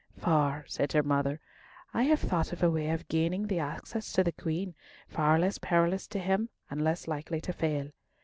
[0.17, 1.39] "For," said her mother,
[1.93, 4.73] "I have thought of a way of gaining thee access to the Queen,
[5.07, 7.91] far less perilous to him, and less likely to fail.